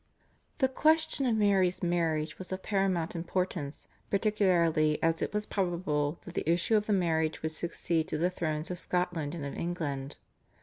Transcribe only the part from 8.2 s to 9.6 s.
thrones of Scotland and of